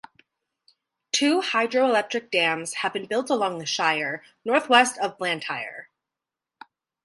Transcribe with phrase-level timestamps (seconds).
[1.11, 5.89] Two hydroelectric dams have been built along the Shire northwest of Blantyre.